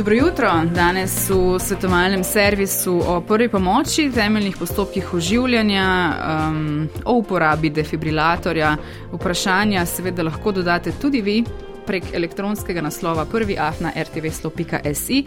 [0.00, 0.48] Dobro jutro.
[0.74, 6.12] Danes v svetovalnem servisu o prvi pomoči, temeljnih postopkih oživljanja,
[6.48, 8.76] um, o uporabi defibrilatorja.
[9.12, 11.44] Vprašanja seveda lahko dodate tudi vi
[11.86, 15.24] prek elektronskega naslova prvi.afna.rtv.si,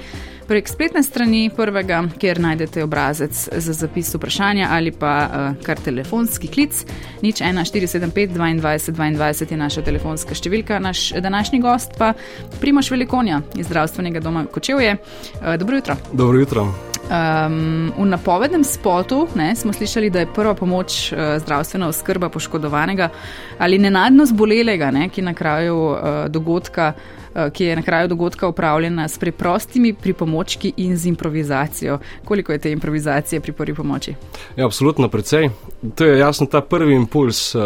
[0.47, 6.47] prek spletne strani prvega, kjer najdete obrazec za zapis vprašanja ali pa uh, kar telefonski
[6.47, 6.85] klic.
[7.21, 10.79] Nič 1475 22 22 je naša telefonska številka.
[10.79, 12.13] Naš današnji gost pa
[12.61, 14.97] Primoš Velikonja iz zdravstvenega doma Kočevje.
[14.97, 15.95] Uh, dobro jutro.
[16.13, 16.92] Dobro jutro.
[17.13, 23.09] Um, v napovednem spotu ne, smo slišali, da je prva pomoč uh, zdravstvena oskrba poškodovanega
[23.57, 25.33] ali nenadno zbolelega, ne, ki, na
[25.77, 26.93] uh, dogodka,
[27.35, 31.99] uh, ki je na kraju dogodka upravljena s preprostimi pripomočki in z improvizacijo.
[32.25, 34.15] Koliko je te improvizacije pri prvi pomoči?
[34.55, 35.49] Ja, absolutno precej.
[35.95, 37.61] To je jasno ta prvi impuls, uh,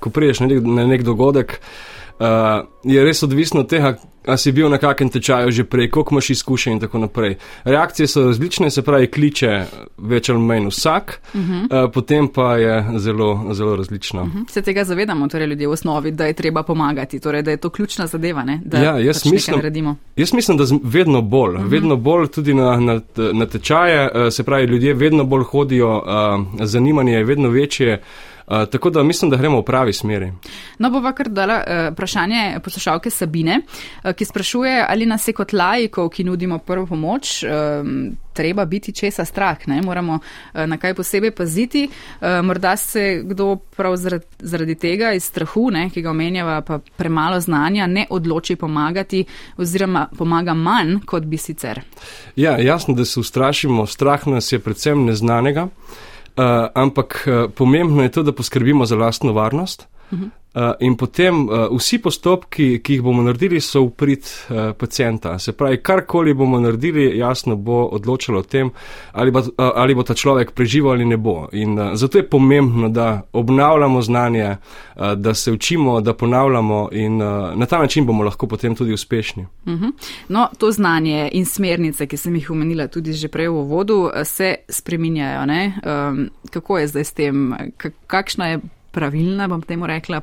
[0.00, 1.60] ko priješ na nek, na nek dogodek.
[1.60, 1.95] Uh,
[2.84, 6.30] je res odvisno od tega, ali si bil na kakem tečaju že prej, koliko imaš
[6.30, 7.36] izkušenj in tako naprej.
[7.64, 9.64] Reakcije so različne, se pravi, kliče
[9.98, 11.84] več ali manj vsak, uh -huh.
[11.84, 14.22] uh, potem pa je zelo, zelo različno.
[14.22, 14.50] Uh -huh.
[14.50, 17.70] Se tega zavedamo, torej ljudje v osnovi, da je treba pomagati, torej da je to
[17.70, 18.60] ključna zadeva, ne?
[18.64, 19.96] da ja, jaz pač mislim, naredimo.
[20.16, 21.70] Jaz mislim, da vedno bolj, uh -huh.
[21.70, 23.00] vedno bolj tudi na, na,
[23.32, 27.92] na tečaje, uh, se pravi, ljudje vedno bolj hodijo, uh, zanimanje je vedno večje.
[27.94, 30.32] Uh, tako da mislim, da gremo v pravi smeri.
[30.78, 35.52] No, bova kar dala uh, vprašanje poslušalke Sabine, uh, ki sprašuje, ali nas je kot
[35.52, 37.50] lajkov, ki nudimo prvo pomoč, uh,
[38.32, 39.80] treba biti česa strah, ne?
[39.82, 41.88] moramo uh, na kaj posebej paziti.
[41.88, 46.78] Uh, morda se kdo prav zaradi, zaradi tega iz strahu, ne, ki ga omenjava, pa
[46.96, 49.24] premalo znanja, ne odloči pomagati
[49.56, 51.80] oziroma pomaga manj, kot bi sicer.
[52.36, 53.86] Ja, jasno, da se ustrašimo.
[53.86, 55.68] Strah nas je predvsem neznanega.
[56.36, 59.86] Uh, ampak uh, pomembno je to, da poskrbimo za lastno varnost.
[60.10, 60.30] Uh -huh.
[60.56, 65.38] Uh, in potem uh, vsi postopki, ki jih bomo naredili, so uprit uh, pacijenta.
[65.38, 68.70] Se pravi, karkoli bomo naredili, jasno bo odločilo o tem,
[69.12, 71.48] ali bo, uh, ali bo ta človek preživel ali ne bo.
[71.52, 74.56] In uh, zato je pomembno, da obnavljamo znanje,
[74.96, 78.92] uh, da se učimo, da ponavljamo in uh, na ta način bomo lahko potem tudi
[78.92, 79.46] uspešni.
[79.66, 79.92] Uh -huh.
[80.28, 84.54] No, to znanje in smernice, ki sem jih omenila tudi že prej v vodu, se
[84.68, 85.46] spreminjajo.
[85.46, 87.54] Um, kako je zdaj s tem?
[88.06, 90.20] Kakšna je pravilna, bom temu rekla,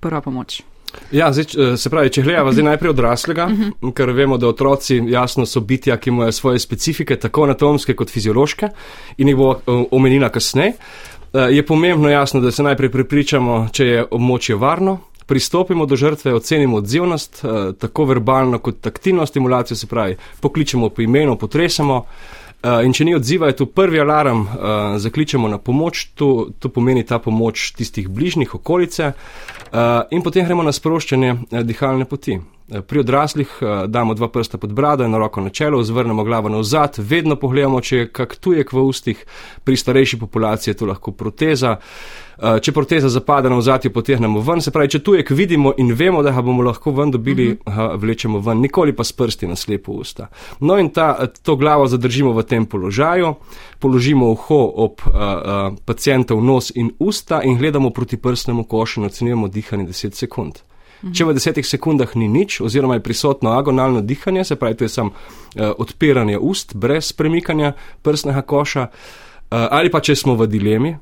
[0.00, 0.62] prva pomoč.
[1.12, 3.70] Ja, zdaj, se pravi, če gledamo zdaj najprej odraslega, uh mhm.
[3.80, 3.92] -huh.
[3.94, 8.68] ker vemo, da otroci jasno so bitja, ki imajo svoje specifike, tako anatomske kot fiziološke
[9.16, 10.72] in jih bo omenila kasneje,
[11.50, 16.76] je pomembno jasno, da se najprej prepričamo, če je območje varno, pristopimo do žrtve, ocenimo
[16.76, 17.44] odzivnost,
[17.78, 22.04] tako verbalno kot taktilno stimulacijo, se pravi, pokličemo po imenu, potresemo.
[22.60, 26.68] Uh, in če ni odziva, je to prvi alarm, uh, zakličemo na pomoč, to, to
[26.68, 29.80] pomeni ta pomoč tistih bližnjih okolice, uh,
[30.12, 32.36] in potem gremo na sproščanje uh, dihalne poti.
[32.86, 37.00] Pri odraslih uh, damo dva prsta pod brado in roko na čelo, zvrnemo glavo navzad,
[37.00, 39.24] vedno pogledamo, če je kak tujek v ustih,
[39.64, 41.78] pri starejši populaciji je to lahko proteza.
[41.80, 46.22] Uh, če proteza zapade na vzadje, potegnemo ven, se pravi, če tujek vidimo in vemo,
[46.24, 48.00] da ga bomo lahko ven dobili, uh -huh.
[48.00, 50.28] vlečemo ven, nikoli pa s prsti na slepo usta.
[50.60, 53.34] No in ta, to glavo zadržimo v tem položaju,
[53.78, 59.06] položimo uho ob uh, uh, pacijentov nos in usta in gledamo proti prstnemu košu in
[59.06, 60.52] ocenjujemo dihanje 10 sekund.
[61.02, 61.12] Mhm.
[61.12, 64.88] Če v desetih sekundah ni nič, oziroma je prisotno agonalno dihanje, se pravi, to je
[64.88, 70.96] samo uh, odpiranje ust brez premikanja prstnega koša, uh, ali pa če smo v dilemi,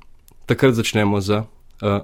[0.49, 1.45] takrat začnemo z uh,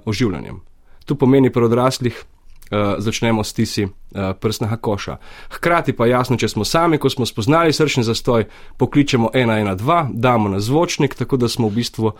[0.05, 0.61] oživljanjem.
[1.05, 3.91] Tu pomeni pri odraslih, uh, začnemo s tisi uh,
[4.39, 5.17] prsnega koša.
[5.57, 8.45] Hkrati pa jasno, če smo sami, ko smo spoznali srčni zastoj,
[8.77, 12.15] pokličemo 112, damo na zvočnik, tako da smo v bistvu uh,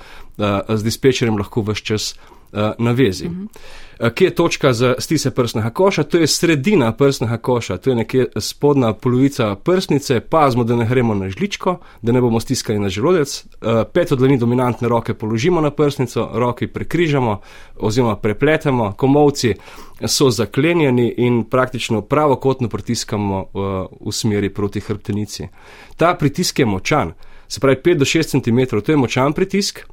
[0.70, 2.14] z dispečerjem lahko vse čas
[2.56, 3.28] uh, na vezi.
[3.28, 3.48] Uh -huh.
[4.00, 7.96] Eh, kje je točka za stise prsnega koša, to je sredina prsnega koša, to je
[7.96, 12.90] nekje spodnja polovica prsnice, pazmo, da ne gremo na žličko, da ne bomo stiskali na
[12.90, 17.40] želodec, eh, pet od dlani dominantne roke položimo na prsnico, roki prekrižamo
[17.78, 19.54] oziroma prepletemo, komovci
[20.08, 25.48] so zaklenjeni in praktično pravokotno pritiskamo v, eh, v smeri proti hrbtenici.
[25.98, 27.14] Ta pritisk je močan,
[27.48, 29.86] se pravi 5 do 6 cm, to je močan pritisk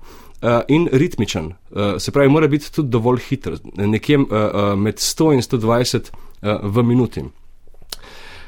[0.68, 1.46] in ritmičen.
[1.70, 6.10] Uh, se pravi, mora biti tudi dovolj hiter, nekje uh, uh, med 100 in 120
[6.10, 7.22] uh, v minuti.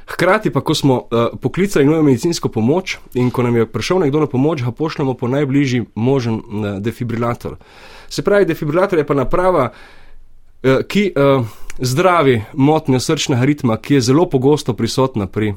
[0.06, 4.20] Hkrati pa, ko smo uh, poklicali nujno medicinsko pomoč in ko nam je prišel nekdo
[4.20, 7.56] na pomoč, ga pošljemo po najbližji možen uh, defibrilator.
[8.08, 11.46] Se pravi, defibrilator je pa naprava, uh, ki uh,
[11.78, 15.56] zdravi motnjo srčnega ritma, ki je zelo pogosto prisotna pri uh,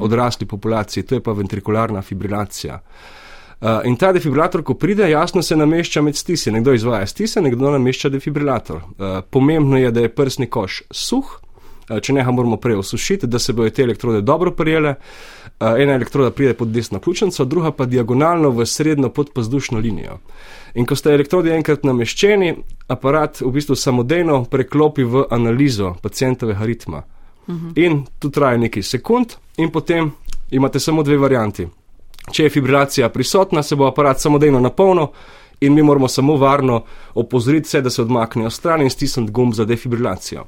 [0.00, 2.74] odrasli populaciji, to je pa ventrikularna fibrilacija.
[2.74, 3.21] Uh,
[3.62, 6.50] Uh, in ta defibrilator, ko pride, jasno se namešča med stisi.
[6.50, 8.76] Nekdo izvaja stise, nekdo namešča defibrilator.
[8.76, 11.36] Uh, pomembno je, da je prsni koš suh,
[11.86, 14.94] če ne, ga moramo prej osušiti, da se bodo te elektrode dobro prijele.
[15.60, 20.18] Ena elektroda pride pod desno ključnico, druga pa diagonalno v srednjo podpazdušno linijo.
[20.74, 22.54] In ko ste elektrodi enkrat nameščeni,
[22.90, 27.02] aparat v bistvu samodejno preklopi v analizo pacijentovega ritma.
[27.46, 27.72] Uh -huh.
[27.76, 30.10] In tu traja nekaj sekund, in potem
[30.50, 31.68] imate samo dve varianti.
[32.30, 35.06] Če je fibrilacija prisotna, se bo aparat samodejno napolnil
[35.60, 36.84] in mi moramo samo varno
[37.14, 40.44] opozoriti se, da se odmaknejo stran in stisniti gumb za defibrilacijo.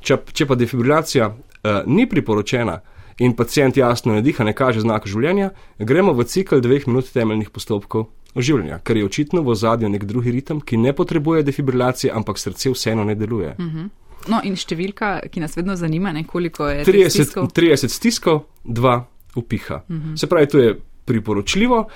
[0.00, 2.80] Če, če pa defibrilacija uh, ni priporočena
[3.18, 7.50] in pacijent jasno ne diha, ne kaže znaka življenja, gremo v cikl dveh minut temeljnih
[7.50, 8.06] postopkov
[8.38, 12.70] oživljanja, ker je očitno v zadju nek drugi ritem, ki ne potrebuje defibrilacije, ampak srce
[12.70, 13.54] vseeno ne deluje.
[13.58, 13.88] Uh -huh.
[14.28, 19.02] No, in številka, ki nas vedno zanima, ne, koliko je 30 stiskov, 30 stiskov 2
[19.36, 19.82] upiha.
[19.88, 20.16] Uh -huh.
[20.20, 21.86] Se pravi, to je priporočljivo.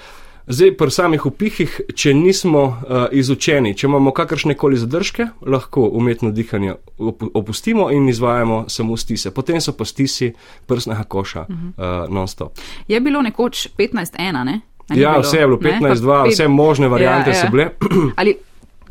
[0.46, 6.32] Zdaj, pri samih upihih, če nismo uh, izučeni, če imamo kakršne koli zadržke, lahko umetno
[6.34, 9.30] dihanje op opustimo in izvajamo samo stise.
[9.30, 10.32] Potem so pa stisi
[10.66, 12.04] prsnega koša uh -huh.
[12.04, 12.58] uh, non-stop.
[12.88, 14.60] Je bilo nekoč 15-1, ne?
[14.94, 17.42] Ja, vse je bilo 15-2, vse možne variante ja, ja.
[17.42, 17.70] so bile.
[18.20, 18.34] Ali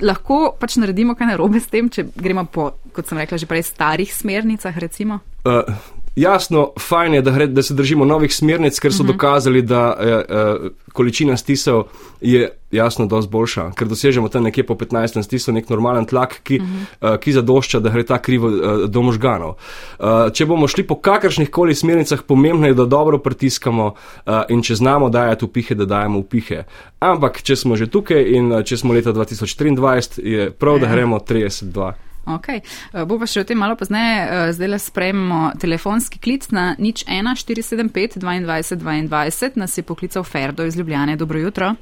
[0.01, 3.63] lahko pač naredimo kaj narobe s tem, če gremo po, kot sem rekla, že prej
[3.63, 5.19] starih smernicah, recimo?
[5.45, 5.75] Uh,
[6.15, 9.09] Jasno, fajn je, da, gre, da se držimo novih smernic, ker so uh mhm.
[9.09, 9.13] -huh.
[9.13, 11.83] dokazali, da je uh, količina stisov
[12.21, 16.59] je jasno dosti boljša, ker dosežemo tam nekje po 15 stisov nek normalen tlak, ki,
[16.59, 17.13] uh -huh.
[17.13, 19.49] uh, ki zadošča, da gre ta krivo uh, do možganov.
[19.49, 24.61] Uh, če bomo šli po kakršnih koli smernicah, pomembno je, da dobro pritiskamo uh, in
[24.61, 26.63] če znamo dajati upihe, da dajemo upihe.
[26.99, 31.19] Ampak, če smo že tukaj in uh, če smo leta 2023, je prav, da gremo
[31.19, 32.10] 32.
[32.25, 32.61] Ok, eh,
[33.05, 34.17] bo pa še o tem malo pozneje.
[34.21, 39.57] Eh, zdaj le sprememo telefonski klic na nič 1 475 22 22.
[39.57, 41.17] Nas je poklical Ferdo iz Ljubljane.
[41.17, 41.75] Dobro jutro.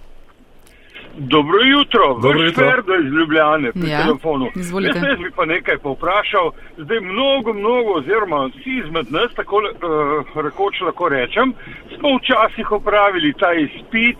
[1.17, 2.65] Dobro jutro, Dobro jutro.
[2.65, 4.47] Ferdo iz Ljubljane pri ja, telefonu.
[4.55, 4.99] Izvolite.
[4.99, 6.51] Jaz bi pa nekaj povprašal.
[6.77, 11.53] Zdaj mnogo, mnogo, oziroma vsi izmed nas, tako uh, rekoč lahko rečem,
[11.95, 14.17] smo včasih opravili ta izpit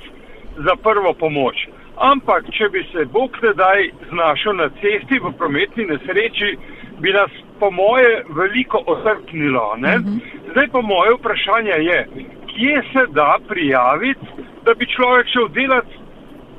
[0.58, 1.56] za prvo pomoč.
[2.00, 6.56] Ampak, če bi se Bog tedaj znašel na cesti v prometni nesreči,
[7.04, 9.74] bi nas po moje veliko osrpnilo.
[9.74, 9.88] Uh mhm.
[9.88, 10.20] -huh.
[10.52, 12.00] Zdaj pa moje vprašanje je,
[12.48, 14.26] kje se da prijaviti,
[14.66, 15.96] da bi človek šel delati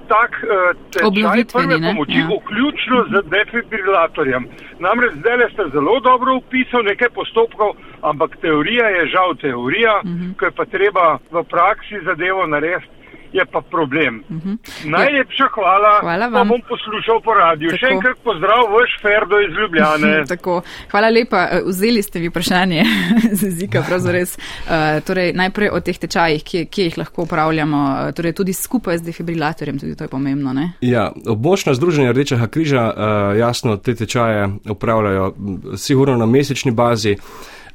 [0.09, 0.51] tak uh,
[0.93, 2.29] tečaj prve pomoči, ja.
[2.37, 4.49] vključno z defibrilatorjem.
[4.79, 7.71] Namreč zdaj ste zelo dobro upisali nekaj postopkov,
[8.03, 10.23] ampak teorija je žal teorija, uh mhm.
[10.23, 10.37] -huh.
[10.37, 13.00] ko je pa treba v praksi zadevo narediti
[13.33, 14.25] je pa problem.
[14.29, 14.51] Uh mhm.
[14.51, 14.91] -huh.
[14.91, 16.49] Najlepša hvala, hvala vam.
[16.49, 17.71] Pa bom poslušal po radiju.
[17.71, 17.81] Tako.
[17.81, 20.25] Še enkrat pozdrav, vaš Ferdo iz Ljubljane.
[20.35, 20.63] Tako.
[20.91, 22.85] Hvala lepa, e, vzeli ste mi vprašanje
[23.39, 24.39] z jezika, pravzaprav res.
[24.39, 28.99] Uh, torej, najprej o teh tečajih, kje, kje jih lahko upravljamo, e, torej tudi skupaj
[28.99, 30.53] z defibrilatorjem, tudi to je pomembno.
[30.53, 30.73] Ne?
[30.81, 35.35] Ja, območna združenja Rdečega križa uh, jasno te tečaje upravljajo
[35.77, 37.17] sigurno na mesečni bazi.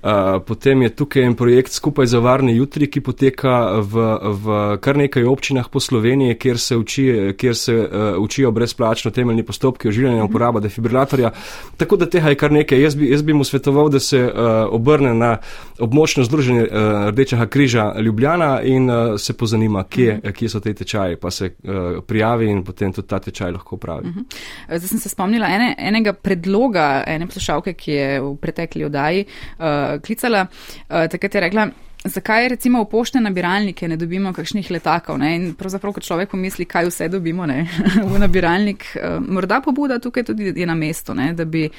[0.05, 4.03] Uh, potem je tukaj en projekt skupaj za varne jutri, ki poteka v,
[4.37, 7.87] v kar nekaj občinah po Sloveniji, kjer se, uči, kjer se uh,
[8.21, 11.31] učijo brezplačno temeljni postopki oživljanja in uporaba defibrilatorja.
[11.77, 12.81] Tako da tega je kar nekaj.
[12.81, 14.29] Jaz bi, jaz bi mu svetoval, da se uh,
[14.69, 15.37] obrne na
[15.79, 20.31] območno združenje uh, Rdečega križa Ljubljana in uh, se pozanima, kje, -huh.
[20.31, 24.07] kje so te tečaji, pa se uh, prijavi in potem tudi ta tečaj lahko pravi.
[24.07, 24.77] Uh -huh.
[24.77, 29.25] Zdaj sem se spomnila ene, enega predloga, ene poslušalke, ki je v pretekli oddaji.
[29.57, 31.67] Uh, klicala, uh, takrat je rekla,
[32.05, 35.17] zakaj recimo v poštne nabiralnike ne dobimo kakšnih letakov.
[35.17, 35.35] Ne?
[35.35, 37.65] In pravzaprav, ko človek pomisli, kaj vse dobimo ne?
[38.11, 41.33] v nabiralnik, uh, morda pobuda tukaj tudi je na mestu, ne?
[41.33, 41.69] da bi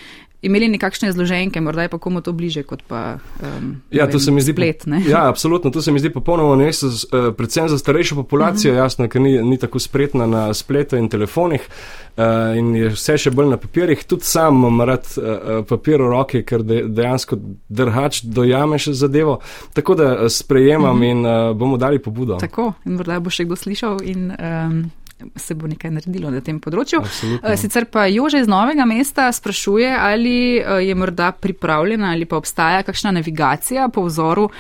[0.46, 4.32] imeli nekakšne zloženke, morda je pa komu to bliže kot pa um, ja, vem, se
[4.32, 4.86] mi zdi, splet.
[4.86, 5.02] Ne?
[5.08, 8.80] Ja, absolutno, to se mi zdi popolnoma neso, uh, predvsem za starejšo populacijo, uh mhm.
[8.80, 8.84] -huh.
[8.84, 11.68] jasno, ker ni, ni tako spretna na spletu in telefonih.
[12.16, 16.08] Uh, in je vse še bolj na papirjih, tudi sam imam rad uh, papir v
[16.08, 17.36] roki, ker de, dejansko
[17.68, 19.40] drhač dojameš zadevo.
[19.72, 21.04] Tako da sprejemam uh mhm.
[21.04, 21.10] -huh.
[21.10, 22.36] in uh, bomo dali pobudo.
[22.36, 24.90] Tako, in morda bo še kdo slišal in um,
[25.36, 27.00] se bo nekaj naredilo na tem področju.
[27.00, 27.48] Absolutno.
[27.48, 32.36] Eh, sicer pa Jože iz Novega mesta sprašuje, ali eh, je morda pripravljena ali pa
[32.36, 34.50] obstaja kakšna navigacija po vzoru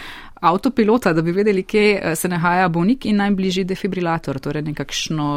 [0.46, 5.28] avtopilota, da bi vedeli, kje eh, se nahaja bolnik in najbližji defibrilator, torej nekakšno,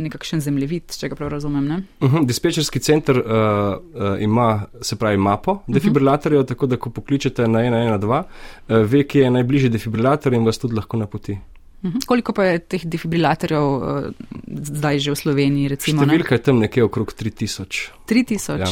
[0.00, 1.66] nekakšen zemljevid, če ga prav razumem.
[2.00, 5.72] Uh mhm, -huh, dispečerski center uh, uh, ima, se pravi, mapo mhm.
[5.72, 6.48] defibrilatorjev, uh -huh.
[6.48, 8.24] tako da ko pokličete na 112,
[8.68, 11.38] uh, ve, kje je najbližji defibrilator in vas tudi lahko napoti.
[11.82, 12.04] Mhm.
[12.06, 14.12] Koliko pa je teh defibrilatorjev uh,
[14.46, 15.68] zdaj že v Sloveniji?
[15.68, 17.90] Recimo, Številka je tam nekje okrog 3000.
[18.04, 18.60] 3000.
[18.60, 18.68] Ja.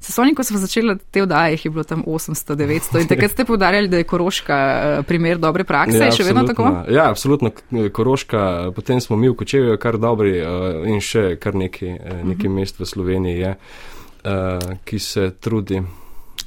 [0.00, 3.88] Sesoni, ko smo začeli te vdaje, je bilo tam 800, 900 in takrat ste povdarjali,
[3.90, 5.98] da je Koroška eh, primer dobre prakse.
[5.98, 6.68] Ja, še vedno tako?
[6.90, 7.50] Ja, absolutno.
[7.92, 12.52] Koroška, potem smo mi v Kočevi kar dobri uh, in še kar nekaj, nekaj uh
[12.52, 12.58] -huh.
[12.60, 13.54] mest v Sloveniji je,
[14.84, 15.82] ki se trudi.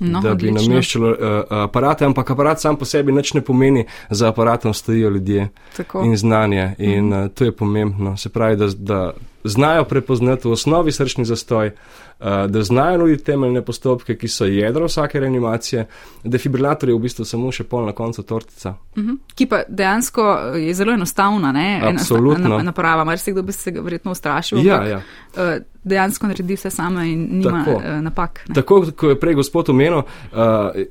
[0.04, 0.70] No, da bi odlično.
[0.70, 1.18] nameščalo uh,
[1.50, 6.02] aparate, ampak aparat sam po sebi nič ne pomeni, za aparatom stojijo ljudje Tako.
[6.06, 8.18] in znanje in uh, to je pomembno.
[8.18, 13.62] Se pravi, da, da znajo prepoznati v osnovi srčni zastoj, uh, da znajo nuditi temeljne
[13.62, 15.88] postopke, ki so jedro vsake reanimacije.
[16.24, 18.76] Defibrilator je v bistvu samo še pol na koncu tortica.
[18.98, 19.14] Mhm.
[19.36, 20.24] Ki pa dejansko
[20.56, 21.82] je zelo enostavna, ne?
[21.86, 22.50] Absolutno.
[22.50, 23.04] na- naprava.
[23.04, 24.66] Marsikdo bi se ga verjetno ustrašil.
[24.66, 25.02] Ja, ampak, ja.
[25.38, 27.82] eh, Dejansko naredi vse sama in nima Tako.
[27.84, 28.44] eh, napak.
[28.48, 28.56] ne.
[28.56, 30.02] Tako kot je prej gospod omenil,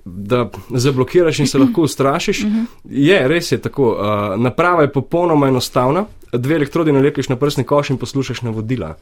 [0.04, 0.40] da
[0.70, 2.42] zablokiraš in se lahko ustrašiš,
[2.84, 3.96] je res je tako.
[4.36, 8.94] Naprava je popolnoma enostavna, dve elektrodi nalepiš na prsni koš in poslušaš navodila.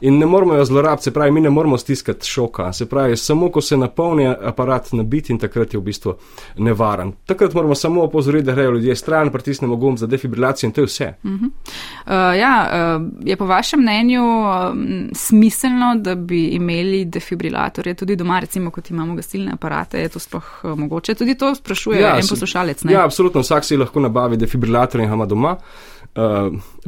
[0.00, 2.72] In ne moramo jo zlorabiti, se pravi, mi ne moramo stiskati šoka.
[2.72, 6.14] Se pravi, samo ko se napolni aparat nabit in takrat je v bistvu
[6.56, 7.12] nevaren.
[7.26, 10.86] Takrat moramo samo opozoriti, da grejo ljudje stran, pritisnemo gumb za defibrilacijo in to je
[10.86, 11.14] vse.
[11.24, 11.42] Uh,
[12.38, 18.70] ja, uh, je po vašem mnenju um, smiselno, da bi imeli defibrilatorje tudi doma, recimo
[18.70, 21.14] kot imamo gasilne aparate, je to sploh uh, mogoče?
[21.14, 22.84] Tudi to sprašuje ja, en poslušalec.
[22.84, 22.92] Ne?
[22.92, 25.52] Ja, absolutno, vsak si lahko nabavi defibrilator in ga ima doma.
[25.52, 25.97] Uh,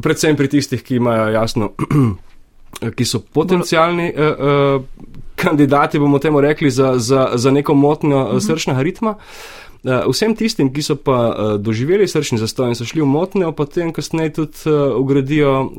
[0.02, 1.70] predvsem pri tistih, ki imajo jasno,
[2.96, 8.42] ki so potencijalni uh, uh, kandidati, bomo temu rekli, za, za, za neko motnjo uh,
[8.42, 9.16] srčnega ritma.
[9.80, 13.52] Uh, vsem tistim, ki so pa uh, doživeli srčni zastoj in so šli v motnjo,
[13.56, 15.70] potem kasneje tudi uh, ugradijo uh,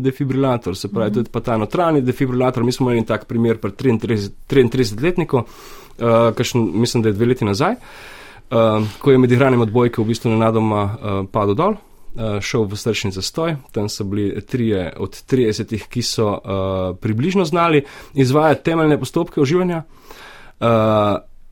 [0.00, 2.64] defibrilator, se pravi, tudi pa ta notranji defibrilator.
[2.64, 7.44] Mi smo imeli tak primer pri 33 33-letniku, uh, kakšen, mislim, da je dve leti
[7.44, 11.76] nazaj, uh, ko je med igranjem odbojke v bistvu nenadoma uh, padel dol.
[12.12, 17.44] Uh, šel v srčni zastoj, tam so bili trije od 30, ki so uh, približno
[17.44, 19.82] znali izvajati temeljne postopke oživljanja.
[20.60, 20.66] Uh,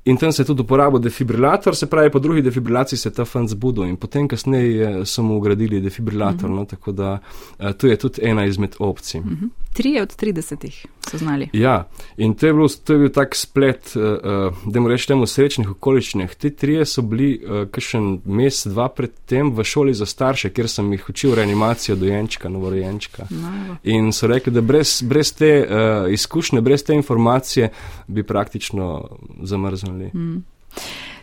[0.04, 3.24] in tam se je tudi uporabil defibrilator, se pravi, po drugi defibrilaciji se je ta
[3.24, 6.50] fant zbudil in potem kasneje so mu ugradili defibrilator.
[6.50, 6.58] Uh -huh.
[6.58, 7.18] no, tako da
[7.58, 9.20] uh, to je tudi ena izmed opcij.
[9.20, 9.48] Uh -huh.
[9.72, 11.48] Trije od 30 so znali.
[11.52, 15.26] Ja, in to je, bilo, to je bil tak splet, uh, uh, da mu rečemo,
[15.26, 16.34] srečnih okoliščinah.
[16.34, 20.92] Ti trije so bili uh, kakšen mesec, dva predtem v šoli za starše, kjer sem
[20.92, 23.26] jih učil reanimacijo dojenčka, novorojenčka.
[23.30, 27.70] No, In so rekli, da brez, brez te uh, izkušnje, brez te informacije
[28.06, 29.08] bi praktično
[29.42, 30.10] zamrznili.
[30.14, 30.42] Mm.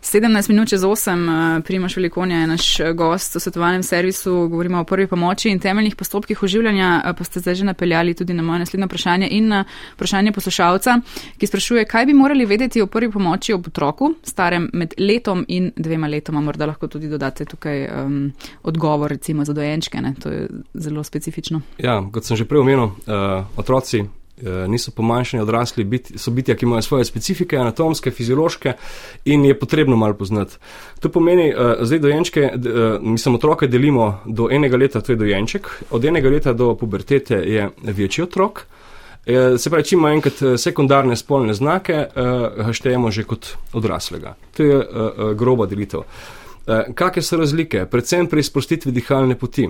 [0.07, 4.83] 17 minut čez 8, Primoš Velikonja je naš eh, gost v svetovalnem servisu, govorimo o
[4.83, 8.59] prvi pomoči in temeljnih postopkih oživljanja, eh, pa ste zdaj že napeljali tudi na moje
[8.59, 9.63] naslednje vprašanje in na
[9.95, 10.99] vprašanje poslušalca,
[11.37, 15.71] ki sprašuje, kaj bi morali vedeti o prvi pomoči ob otroku, starem med letom in
[15.75, 16.41] dvema letoma.
[16.41, 18.31] Morda lahko tudi dodate tukaj um,
[18.63, 20.13] odgovor, recimo za dojenčke, ne?
[20.23, 21.61] to je zelo specifično.
[21.77, 24.05] Ja, kot sem že prej omenil, uh, otroci
[24.67, 28.73] niso pomanjšani odrasli, biti, so bitja, ki imajo svoje specifike, anatomske, fiziološke
[29.25, 30.57] in je potrebno malo poznati.
[30.99, 35.15] To pomeni, uh, zdaj dojenčke, d, uh, mislim, otroke delimo do enega leta, to je
[35.15, 38.65] dojenček, od enega leta do pubertete je večji otrok.
[39.25, 44.35] Eh, Se pravi, če ima enkrat eh, sekundarne spolne znake, ga štejemo že kot odraslega.
[44.55, 44.77] To je
[45.35, 46.05] groba delitev.
[46.67, 47.85] Kakšne so razlike?
[47.91, 49.67] Predvsem pri sprostitvi dihalne poti.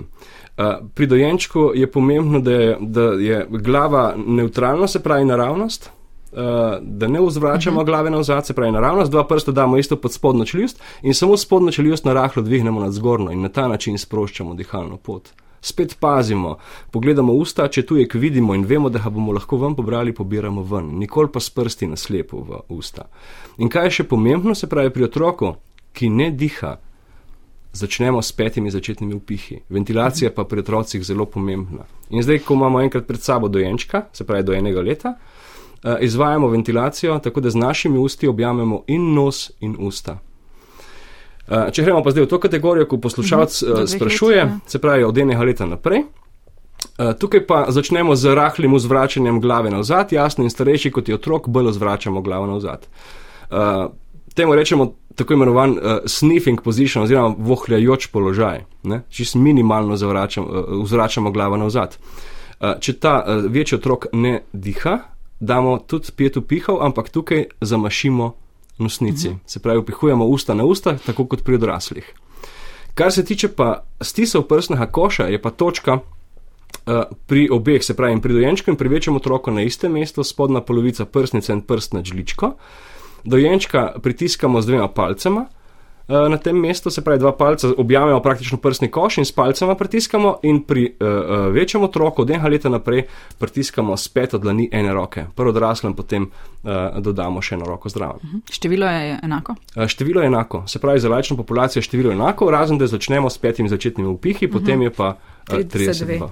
[0.58, 5.90] Uh, pri dojenčku je pomembno, da je, da je glava neutralna, se pravi naravnost,
[6.32, 6.40] uh,
[6.82, 7.86] da ne vzvračamo uh -huh.
[7.86, 11.72] glave navzad, se pravi naravnost, dva prsta damo isto pod spodnjo čeljust in samo spodnjo
[11.72, 15.30] čeljust narahlo dvignemo nad zgornjo in na ta način sproščamo dihalno pot.
[15.62, 16.58] Spet pazimo,
[16.92, 20.86] pogledamo usta, če tujek vidimo in vemo, da ga bomo lahko ven pobrali, pobiramo ven,
[21.00, 23.10] nikoli pa s prsti naslepo v usta.
[23.58, 25.56] In kaj je še pomembno, se pravi pri otroku,
[25.94, 26.78] ki ne diha,
[27.74, 29.60] začnemo s petimi začetnimi upihi.
[29.70, 31.86] Ventilacija pa pri otrocih zelo pomembna.
[32.10, 35.16] In zdaj, ko imamo enkrat pred sabo dojenčka, se pravi do enega leta,
[35.84, 40.20] eh, izvajamo ventilacijo tako, da z našimi usti objamemo in nos in usta.
[41.48, 44.60] Eh, Če gremo pa zdaj v to kategorijo, ko poslušalec Mhm, dveh sprašuje, let, ja.
[44.68, 46.04] se pravi od enega leta naprej.
[47.20, 51.70] Tukaj pa začnemo z rahlim vzvračanjem glave navzad, jasno in starejši kot je otrok, bolj
[51.70, 52.88] vzvračamo glavo navzad.
[54.38, 58.64] Uh, temu rečemo tako imenovan uh, sniffing position oziroma vohljajoč položaj,
[59.10, 61.98] čist minimalno zavračam, uh, vzvračamo glavo navzad.
[61.98, 65.00] Uh, če ta uh, večji otrok ne diha,
[65.40, 68.34] damo tudi pet upihov, ampak tukaj zamašimo
[68.78, 69.40] nosnici, uh -huh.
[69.46, 72.14] se pravi, upihujemo usta na usta, tako kot pri odraslih.
[72.94, 78.22] Kar se tiče pa stisov prsnega koša, je pa točka uh, pri obeh, se pravi,
[78.22, 82.04] pri dojenčku in pri večjem otroku na istem mestu, spodnja polovica prsnice in prst na
[82.04, 82.54] žličko.
[83.28, 85.46] Dojenčka pritiskamo z dvema palcema
[86.08, 89.76] uh, na tem mestu, se pravi, dva palca objamemo praktično prsni koš in s palcema
[89.76, 93.04] pritiskamo, in pri uh, uh, večjem otroku od enega leta naprej
[93.40, 95.26] pritiskamo s peto dlani ene roke.
[95.36, 96.72] Prvo odraslem, potem uh,
[97.04, 98.20] dodamo še eno roko zdravo.
[98.52, 99.56] Število je enako?
[99.76, 103.30] Uh, število je enako, se pravi, za lajčno populacijo je število enako, razen da začnemo
[103.30, 104.60] s petimi začetnimi upihi, uh -huh.
[104.60, 105.18] potem je pa
[105.52, 106.30] uh, 32.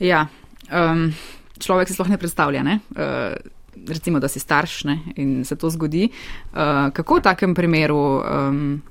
[0.00, 0.26] Ja,
[0.72, 1.14] um,
[1.58, 2.80] človek si sploh ne predstavlja, ne?
[2.90, 6.08] Uh, recimo, da si starš ne, in se to zgodi.
[6.52, 6.58] Uh,
[6.92, 8.82] kako v takem primeru, um,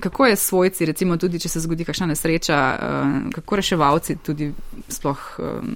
[0.00, 4.52] kako je svojci, recimo tudi, če se zgodi kakšna nesreča, uh, kako reševalci tudi
[4.88, 5.74] sploh um,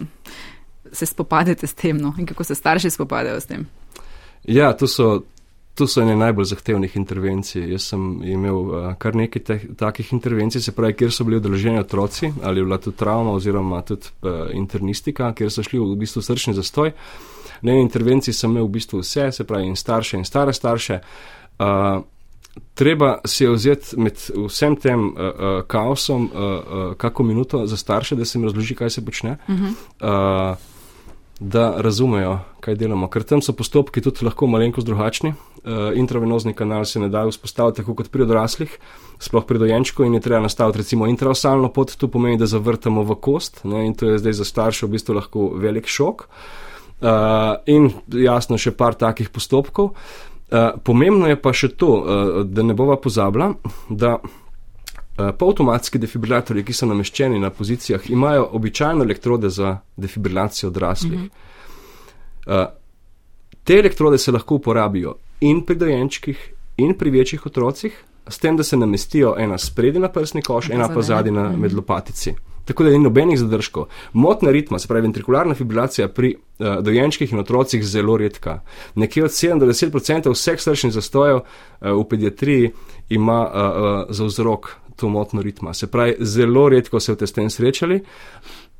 [0.93, 3.67] se spopadete s tem no, in kako se starši spopadajo s tem?
[4.45, 5.23] Ja, to so.
[5.73, 7.63] To so ene najbolj zahtevnih intervencij.
[7.73, 11.81] Jaz sem imel uh, kar nekaj teh, takih intervencij, se pravi, kjer so bili udeleženi
[11.81, 16.21] otroci ali je bila tudi travma oziroma tudi uh, internistika, kjer so šli v bistvu
[16.23, 16.93] srčni zastoj.
[17.63, 20.99] Na intervenciji sem imel v bistvu vse, se pravi, in starše in stare starše.
[21.59, 22.03] Uh,
[22.75, 27.77] treba si je vzeti med vsem tem uh, uh, kaosom uh, uh, kako minuto za
[27.77, 29.37] starše, da se jim razloži, kaj se počne.
[29.49, 29.73] Uh -huh.
[30.51, 30.57] uh,
[31.41, 33.09] da razumejo, kaj delamo.
[33.11, 35.35] Ker tam so postopki tudi lahko malenkost drugačni.
[35.65, 38.79] Uh, intravenozni kanal se ne da vzpostaviti tako kot pri odraslih,
[39.19, 43.15] sploh pri dojenčku in je treba nastaviti recimo intraosalno pot, to pomeni, da zavrtamo v
[43.15, 46.21] kost ne, in to je zdaj za starše v bistvu lahko velik šok.
[46.21, 46.72] Uh,
[47.67, 49.93] in jasno še par takih postopkov.
[50.53, 53.55] Uh, pomembno je pa še to, uh, da ne bova pozabila,
[53.89, 61.19] da uh, polautomatski defibrilatorji, ki so nameščeni na pozicijah, imajo običajno elektrode za defibrilacijo odraslih.
[61.21, 62.61] Mm -hmm.
[62.61, 62.67] uh,
[63.65, 68.63] te elektrode se lahko uporabijo in pri dojenčkih, in pri večjih otrocih, s tem, da
[68.63, 72.52] se namestijo ena spredi na prsni koš, ena pa zadnji na mm -hmm.
[72.65, 73.89] Tako da ni nobenih zadržkov.
[74.13, 78.61] Motna ritma, se pravi ventrikularna fibrilacija pri uh, dojenčkih in otrocih, zelo redka.
[78.95, 81.45] Nekje od 7 do 10 odstotkov vseh srčnih zastojev uh,
[81.81, 82.71] v pediatriji
[83.09, 85.75] ima uh, uh, za vzrok to motno ritma.
[85.75, 88.01] Se pravi, zelo redko se v tem srečali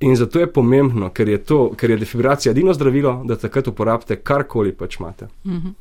[0.01, 4.17] in zato je pomembno, ker je, to, ker je defibrilacija edino zdravilo, da takrat uporabite
[4.17, 5.29] karkoli pač imate.
[5.45, 5.73] Mm -hmm.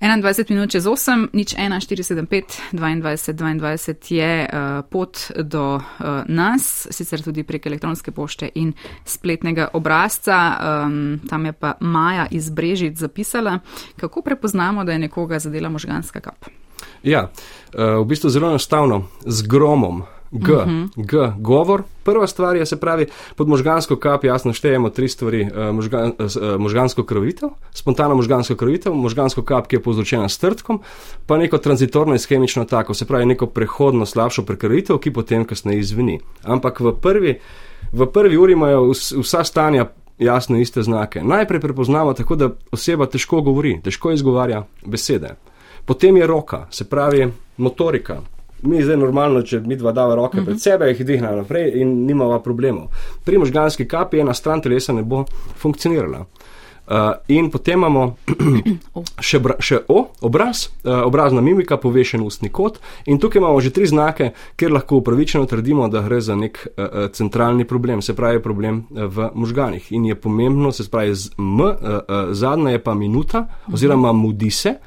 [0.00, 5.82] 21 minut čez 8, nič 1, 475, 22, 22 je uh, pot do uh,
[6.28, 8.72] nas, sicer tudi prek elektronske pošte in
[9.04, 10.38] spletnega obrazca.
[10.86, 13.58] Um, tam je pa Maja iz Brežic zapisala,
[13.96, 16.46] kako prepoznamo, da je nekoga zadela možganska kap.
[17.02, 17.30] Ja,
[17.74, 20.02] uh, v bistvu zelo enostavno, z gromom.
[20.30, 20.88] G, uh -huh.
[20.96, 21.82] G, govor.
[22.02, 25.42] Prva stvar je, se pravi, pod možgansko kap jasno štejemo tri stvari.
[25.42, 30.80] Uh, možgan, uh, možgansko krvitev, spontano možgansko krvitev, možgansko kap, ki je povzročena s trtkom,
[31.26, 35.78] pa neko transitorno in schemično tako, se pravi, neko prehodno slabšo prekrvitev, ki potem kasneje
[35.78, 36.20] izveni.
[36.42, 37.38] Ampak v prvi,
[37.92, 39.86] v prvi uri imajo vsa stanja
[40.18, 41.22] jasno iste znake.
[41.24, 45.34] Najprej prepoznamo tako, da oseba težko govori, težko izgovarja besede.
[45.84, 48.20] Potem je roka, se pravi motorika.
[48.62, 50.44] Mi zdaj normalno, če mi dva dava roke uh -huh.
[50.44, 50.60] pred mhm.
[50.60, 52.88] sebe, jih dihna naprej in nimava problemov.
[53.24, 55.24] Pri možganski kapi ena stran telesa ne bo
[55.56, 56.26] funkcionirala.
[56.88, 56.94] Uh,
[57.28, 58.16] in potem imamo
[59.28, 62.78] še, bra, še o, obraz, uh, obrazna mimika, povešen ustni kot.
[63.12, 67.10] In tukaj imamo že tri znake, kjer lahko upravičeno trdimo, da gre za nek uh,
[67.12, 69.92] centralni problem, se pravi problem uh, v možganih.
[69.92, 74.48] In je pomembno, se pravi z m, uh, uh, zadnja je pa minuta, oziroma mudi
[74.50, 74.78] se.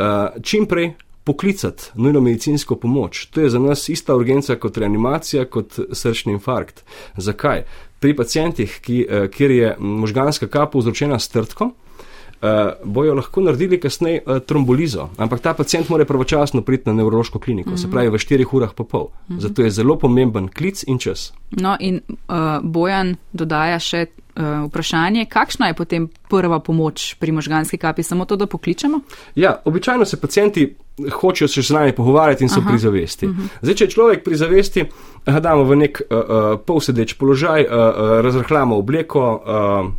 [0.00, 0.94] Uh, čim prej
[1.26, 3.24] poklicati nujno medicinsko pomoč.
[3.34, 6.84] To je za nas ista urgenca kot reanimacija, kot srčni infarkt.
[7.16, 7.64] Zakaj?
[8.00, 12.48] Pri pacijentih, ki, uh, kjer je možganska kapa povzročena s trtkom, uh,
[12.84, 17.70] bojo lahko naredili kasneje uh, trombolizo, ampak ta pacijent mora pravočasno priti na nevrološko kliniko,
[17.70, 17.82] mm -hmm.
[17.82, 19.08] se pravi v 4 urah pa pol.
[19.28, 19.40] Mm -hmm.
[19.40, 21.32] Zato je zelo pomemben klic in čas.
[21.50, 28.02] No, in uh, Bojan dodaja še vprašanje, kakšna je potem prva pomoč pri možganski kapi,
[28.02, 29.00] samo to, da pokličemo?
[29.34, 30.76] Ja, običajno se pacijenti
[31.12, 32.70] hočejo se z nami pogovarjati in so Aha.
[32.70, 33.26] pri zavesti.
[33.26, 33.42] Uh mhm.
[33.42, 33.48] -huh.
[33.62, 34.84] Zdaj, če je človek pri zavesti,
[35.26, 39.42] ga damo v nek uh, uh, polsedeč položaj, uh, uh, razrahljamo obleko.
[39.86, 39.92] Uh,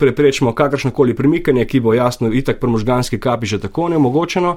[0.00, 4.56] Preprečimo kakršno koli premikanje, ki bo jasno, itak pri možganski kapi že tako nemogočeno.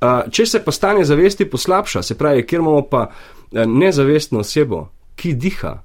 [0.00, 3.10] Uh, če se pa stanje zavesti poslabša, se pravi, kjer imamo pa
[3.66, 5.82] nezavestno osebo, ki diha,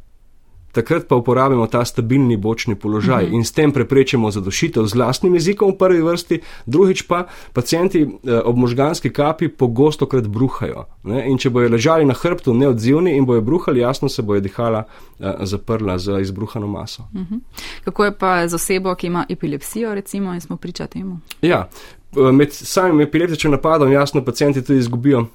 [0.73, 3.35] takrat pa uporabimo ta stabilni bočni položaj mhm.
[3.35, 8.39] in s tem preprečimo zadošitev z lastnim jezikom v prvi vrsti, drugič pa pacijenti eh,
[8.43, 10.85] ob možganski kapi pogosto krat bruhajo.
[11.03, 11.27] Ne?
[11.29, 15.33] In če bojo ležali na hrbtu neodzivni in bojo bruhali, jasno se bojo dihala eh,
[15.45, 17.07] zaprla za izbruhano maso.
[17.13, 17.35] Mhm.
[17.83, 21.19] Kako je pa z osebo, ki ima epilepsijo, recimo, in smo priča temu?
[21.41, 21.69] Ja,
[22.15, 25.27] med samim epileptičnim napadom, jasno, pacijenti tudi izgubijo uh,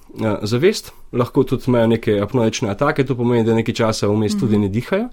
[0.43, 4.63] zavest, lahko tudi imajo neke apnoične atake, to pomeni, da nekaj časa vmes tudi mhm.
[4.63, 5.09] ne dihajo.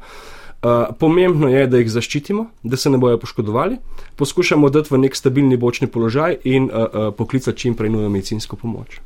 [0.65, 3.77] Uh, pomembno je, da jih zaščitimo, da se ne bojo poškodovali,
[4.15, 8.55] poskušamo dati v nek stabilni bočni položaj in uh, uh, poklicati čim prej nujno medicinsko
[8.55, 8.99] pomoč.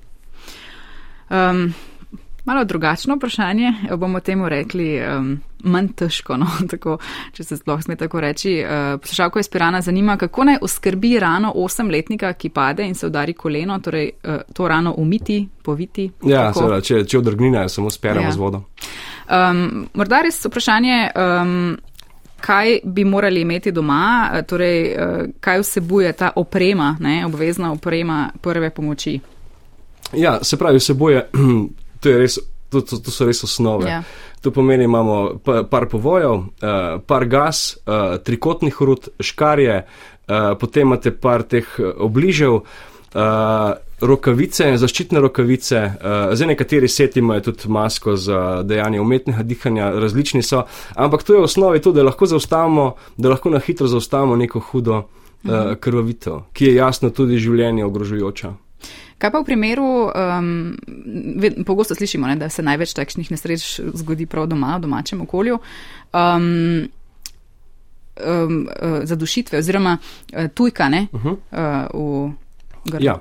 [1.30, 1.74] Um,
[2.46, 6.98] Malo drugačno vprašanje, bomo temu rekli um, manj težko, no, tako,
[7.34, 8.54] če se sploh sme tako reči.
[8.64, 13.34] Uh, Poslušalko je spirana zanima, kako naj oskrbi rano osemletnika, ki pade in se udari
[13.34, 16.10] koleno, torej uh, to rano umiti, poviti.
[16.24, 18.32] Ja, seveda, če, če odrgnina, samo speramo ja.
[18.32, 18.64] z vodo.
[19.30, 21.04] Um, morda res vprašanje.
[21.16, 21.78] Um,
[22.40, 24.94] kaj bi morali imeti doma, torej
[25.44, 29.18] kaj vsebuje ta oprema, ne, obvezna oprema prve pomoči.
[30.14, 31.30] Ja, se pravi, vsebuje,
[32.00, 33.90] to, res, to, to, to so res osnove.
[33.90, 34.04] Ja.
[34.42, 36.46] To pomeni, imamo par povojev,
[37.08, 37.74] par gas,
[38.24, 39.82] trikotnih rud, škarje,
[40.60, 42.62] potem imate par teh obližev
[43.14, 49.92] uh, rokavice, zaščitne rokavice, uh, zdaj nekateri seti imajo tudi masko za dejanje umetnega dihanja,
[50.00, 50.64] različni so,
[50.96, 54.60] ampak to je v osnovi to, da lahko zaustavimo, da lahko na hitro zaustavimo neko
[54.72, 58.54] hudo uh, krvavitev, ki je jasno tudi življenje ogrožujoča.
[59.20, 60.78] Kaj pa v primeru, um,
[61.68, 65.60] pogosto slišimo, ne, da se največ takšnih nesreč zgodi prav doma, v domačem okolju.
[66.16, 66.88] Um,
[68.16, 68.62] um,
[69.04, 71.36] zadušitve oziroma uh, tujka ne, uh -huh.
[71.52, 72.32] uh,
[72.94, 73.20] v Ja.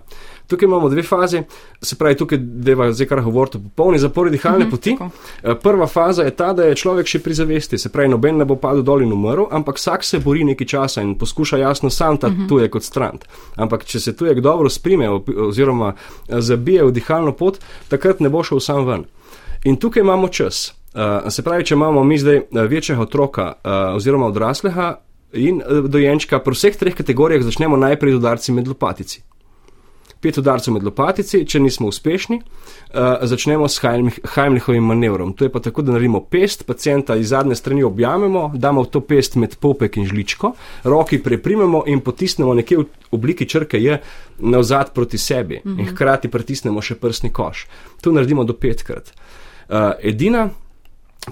[0.49, 1.43] Tukaj imamo dve fazi,
[1.83, 4.97] se pravi, tukaj deva zdaj kar govoriti o popolni zapori dihalne mhm, -huh, poti.
[4.99, 5.11] Tako.
[5.43, 8.45] Eh, prva faza je ta, da je človek še pri zavesti, se pravi, noben ne
[8.45, 12.17] bo padel dol in umrl, ampak vsak se bori nekaj časa in poskuša jasno sam
[12.17, 12.43] ta uh mhm.
[12.43, 12.49] -huh.
[12.49, 13.19] tujek od stran.
[13.57, 15.11] Ampak če se tujek dobro sprime
[15.49, 15.95] oziroma
[16.29, 17.59] eh, zabije v dihalno pot,
[17.89, 19.05] takrat ne bo šel sam ven.
[19.65, 20.75] In tukaj imamo čas.
[20.95, 25.01] Uh, se pravi, če imamo mi zdaj večjega otroka uh, oziroma odraslega
[25.33, 29.28] in dojenčka, pri vseh treh kategorijah začnemo najprej z udarci med lopatici
[30.21, 33.81] pet udarcev med lopatici, če nismo uspešni, uh, začnemo s
[34.35, 35.33] Heimlichovim manevrom.
[35.39, 39.37] To je pa tako, da naredimo pest, pacijenta iz zadnje strani objamemo, damo to pest
[39.37, 40.53] med popek in žličko,
[40.85, 44.01] roki preprimemo in potisnemo nekje v obliki črke J
[44.39, 45.79] navzad proti sebi mm -hmm.
[45.79, 45.95] in mhm.
[45.95, 47.67] hkrati pritisnemo še prsni koš.
[48.01, 49.13] To naredimo do petkrat.
[49.69, 50.49] Uh, edina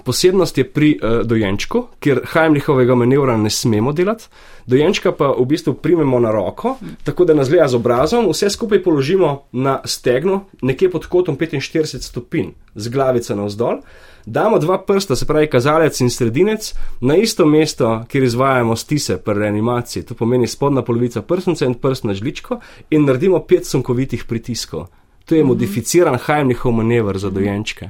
[0.03, 4.27] Posebnost je pri uh, dojenčku, kjer Heimlichovega manevra ne smemo delati,
[4.67, 8.83] dojenčka pa v bistvu primemo na roko, tako da nas gleda z obrazom, vse skupaj
[8.83, 13.81] položimo na stegno, nekje pod kotom 45 stopinj, z glavico navzdol,
[14.25, 19.39] damo dva prsta, se pravi kazalec in sredinec, na isto mesto, kjer izvajamo stise pri
[19.39, 24.87] reanimaciji, to pomeni spodnja polovica prsnice in prst na žličko, in naredimo pet sunkovitih pritiskov.
[25.27, 26.33] To je modificiran mm -hmm.
[26.33, 27.89] Heimlichov manever za dojenčke.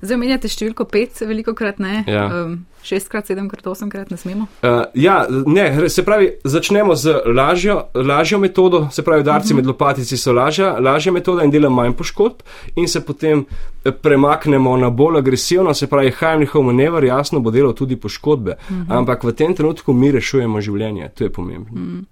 [0.00, 2.04] Zdaj omenjate številko pet, veliko krat ne.
[2.06, 2.26] Ja.
[2.44, 4.46] Um, šestkrat, sedemkrat, osemkrat ne smemo.
[4.62, 9.52] Uh, ja, ne, se pravi, začnemo z lažjo, lažjo metodo, se pravi, darci uh mhm.
[9.52, 9.56] -huh.
[9.56, 12.42] med lopatici so lažja, lažja metoda in dela manj poškodb,
[12.76, 13.44] in se potem
[13.84, 18.70] eh, premaknemo na bolj agresivno, se pravi, Heimlichov manever jasno bo delal tudi poškodbe, uh
[18.70, 18.82] mhm.
[18.82, 18.98] -huh.
[18.98, 21.72] ampak v tem trenutku mi rešujemo življenje, to je pomembno.
[21.72, 21.98] Uh mhm.
[21.98, 22.04] -huh.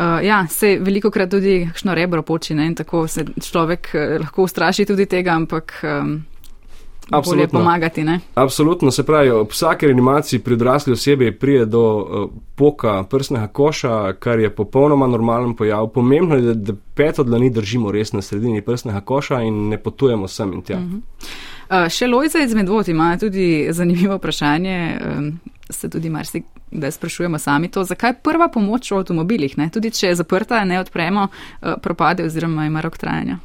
[0.00, 4.46] Uh, ja, se veliko krat tudi kakšno rebro počine in tako se človek uh, lahko
[4.48, 6.14] ustraši tudi tega, ampak um,
[7.26, 8.04] bolje pomagati.
[8.04, 8.20] Ne?
[8.34, 14.12] Absolutno, se pravi, ob vsaki reanimaciji pri odrasli osebi prije do uh, poka prsnega koša,
[14.12, 15.90] kar je popolnoma normalen pojav.
[15.92, 20.28] Pomembno je, da, da peto dlani držimo res na sredini prsnega koša in ne potujemo
[20.28, 20.76] sem in tja.
[20.76, 21.00] Uh -huh.
[21.70, 24.78] Uh, še Lojza izmed vod ima tudi zanimivo vprašanje.
[25.00, 25.32] Um,
[25.70, 29.70] se tudi marsikaj da sprašujemo sami to, zakaj prva pomoč v avtomobilih, ne?
[29.70, 33.38] tudi če je zaprta, ne odpremo, uh, propade oziroma ima rok trajanja.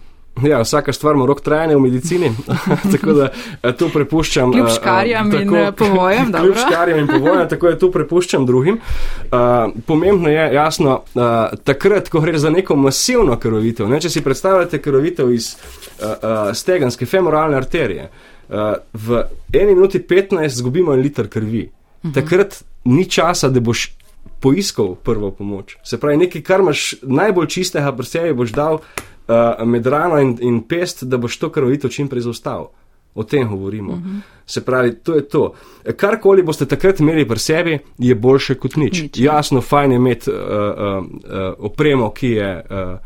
[0.44, 2.32] Ja, vsaka stvar ima rok trajanja v medicini,
[2.94, 3.30] tako da
[3.64, 4.52] eh, to prepuščam.
[4.52, 6.40] Kljub eh, škarjam uh, in povojem, da.
[6.44, 8.80] Kljub škarjam in povojem, tako da to prepuščam drugim.
[9.24, 11.24] Uh, pomembno je, jasno, uh,
[11.64, 16.52] takrat, ko gre za neko masivno krvavitev, ne, če si predstavljate krvavitev iz uh, uh,
[16.54, 18.10] steganske femoralne arterije,
[18.50, 18.56] uh,
[18.94, 21.70] v eni minuti 15 zgubimo en liter krvi.
[21.70, 22.12] Uh mhm.
[22.12, 22.22] -huh.
[22.22, 23.96] Takrat ni časa, da boš
[24.40, 25.78] poiskal prvo pomoč.
[25.84, 28.80] Se pravi, nekaj, kar imaš najbolj čistega pri sebi, boš dal
[29.28, 32.68] uh, med rano in, in pest, da boš to krvito čim prej zaustavil.
[33.16, 33.94] O tem govorimo.
[33.94, 34.10] Uh mhm.
[34.10, 34.22] -huh.
[34.46, 35.54] Se pravi, to je to.
[35.98, 39.02] Karkoli boste takrat imeli pri sebi, je boljše kot nič.
[39.02, 42.66] nič Jasno, fajn je imeti uh, uh, uh, opremo, ki je.
[42.70, 43.00] Uh,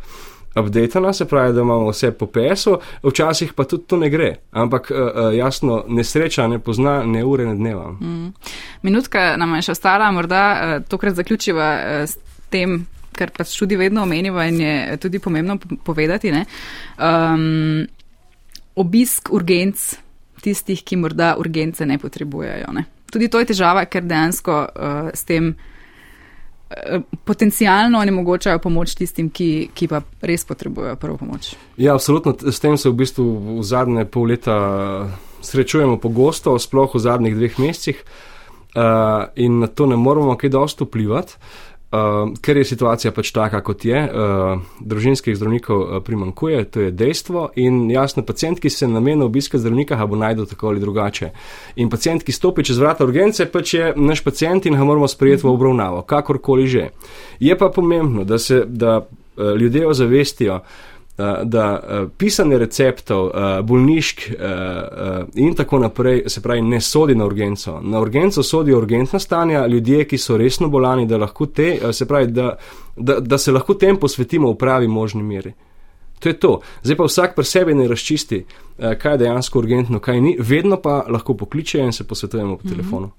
[0.55, 4.35] updatena, se pravi, da imamo vse po PS-u, včasih pa tudi to ne gre.
[4.51, 7.91] Ampak uh, jasno, nesreča ne pozna ne ure, ne dneva.
[7.91, 8.33] Mm.
[8.81, 12.17] Minutka nam je še ostala, morda uh, tokrat zaključiva uh, s
[12.49, 12.85] tem,
[13.19, 16.31] kar pač tudi vedno omenjiva in je tudi pomembno povedati.
[16.31, 17.83] Um,
[18.79, 19.89] obisk urgenc
[20.39, 22.71] tistih, ki morda urgence ne potrebujejo.
[22.71, 22.85] Ne?
[23.11, 25.53] Tudi to je težava, ker dejansko uh, s tem
[27.25, 31.55] potencialno onemogočajo pomoč tistim, ki, ki pa res potrebujejo prvo pomoč.
[31.81, 32.35] Ja, absolutno.
[32.37, 33.25] S tem se v bistvu
[33.57, 34.57] v zadnje pol leta
[35.41, 38.03] srečujemo pogosto, sploh v zadnjih dveh mesecih,
[38.77, 41.41] uh, in na to ne moramo kaj dosto vplivati.
[41.89, 46.91] Uh, ker je situacija pač taka, kot je, uh, družinskih zdravnikov uh, primankuje, to je
[46.93, 47.47] dejstvo.
[47.57, 51.31] In jasno, pacijent, ki se nameni obiska zdravnika, ga bo najdel tako ali drugače.
[51.81, 55.47] In pacijent, ki stopi čez vrata urgence, pač je naš pacijent in ga moramo sprejeti
[55.47, 56.85] v obravnavo, kakorkoli že.
[57.41, 60.59] Je pa pomembno, da se da, uh, ljudje ozavestijo,
[61.43, 61.79] da
[62.17, 63.31] pisanje receptov,
[63.63, 64.21] bolnišk
[65.35, 67.79] in tako naprej, se pravi, ne sodi na urgenco.
[67.81, 72.55] Na urgenco sodijo urgentna stanja, ljudje, ki so resno bolani, da, te, se pravi, da,
[72.95, 75.53] da, da se lahko tem posvetimo v pravi možni meri.
[76.19, 76.59] To je to.
[76.83, 78.45] Zdaj pa vsak pri sebi ne razčisti,
[78.79, 82.67] eh, kaj je dejansko urgentno, kaj ni, vedno pa lahko pokličejo in se posvetujemo po
[82.67, 82.75] mhm.
[82.75, 83.11] telefonu.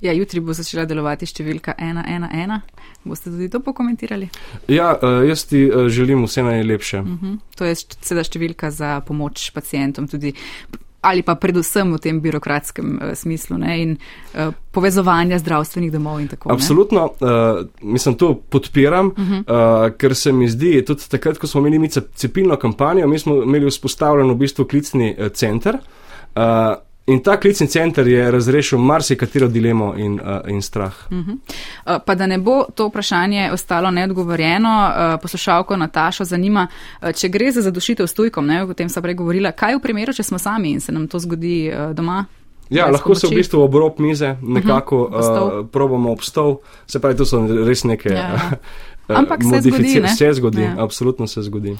[0.00, 2.60] Ja, jutri bo začela delovati številka 111.
[3.04, 4.28] Boste tudi to pokomentirali?
[4.68, 7.02] Ja, eh, jaz ti eh, želim vse najlepše.
[7.02, 7.14] Mhm.
[7.26, 7.38] -huh.
[7.56, 10.34] To je seveda številka za pomoč pacijentom, tudi
[11.04, 16.28] ali pa predvsem v tem birokratskem uh, smislu ne, in uh, povezovanja zdravstvenih domov in
[16.28, 16.62] tako naprej.
[16.62, 19.40] Absolutno, uh, mislim, to podpiram, uh -huh.
[19.40, 23.42] uh, ker se mi zdi, tudi takrat, ko smo imeli mi cepilno kampanjo, mi smo
[23.42, 25.78] imeli vzpostavljen v bistvu klicni uh, center.
[26.36, 26.42] Uh,
[27.06, 30.92] In ta klicni center je razrešil marsikatero dilemo in, uh, in strah.
[31.10, 31.32] Uh -huh.
[31.32, 36.66] uh, pa da ne bo to vprašanje ostalo neodgovorjeno, uh, poslušalko Natašo zanima,
[37.02, 39.80] uh, če gre za zadušitev s tujkom, ne, o tem sem prej govorila, kaj v
[39.80, 42.24] primeru, če smo sami in se nam to zgodi uh, doma?
[42.70, 43.20] Ja, lahko pomoči?
[43.20, 45.60] se v bistvu obrob mize nekako uh -huh.
[45.60, 48.08] uh, probamo obstov, se pravi, to so res neke.
[48.08, 48.50] Ja, ja.
[49.08, 50.00] Ampak se zgodi.
[50.00, 50.08] Ne?
[50.08, 50.74] Se zgodi, ja.
[50.78, 51.76] absolutno se zgodi.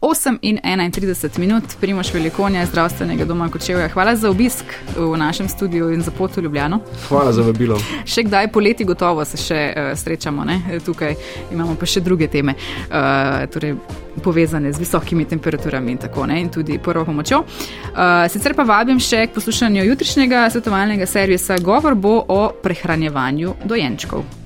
[0.00, 3.88] 8 in 31 minut, primoš velikonja zdravstvenega doma Kočevja.
[3.88, 4.64] Hvala za obisk
[4.96, 6.80] v našem studiu in za pot v Ljubljano.
[7.08, 7.78] Hvala za vabilo.
[8.14, 10.60] Še kdaj poleti gotovo se še uh, srečamo, ne?
[10.84, 11.16] tukaj
[11.52, 13.78] imamo pa še druge teme, uh, torej
[14.22, 17.40] povezane z visokimi temperaturami in tako ne, in tudi prvo pomočjo.
[17.40, 21.56] Uh, sicer pa vabim še k poslušanju jutrišnjega svetovalnega servisa.
[21.56, 24.45] Govor bo o prehranjevanju dojenčkov.